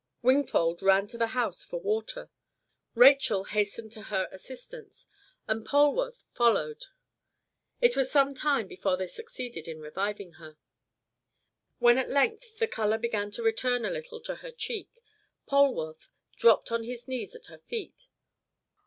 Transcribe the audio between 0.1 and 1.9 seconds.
Wingfold ran to the house for